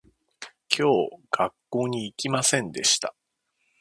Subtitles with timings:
[0.75, 3.13] 今日学校に行きませんでした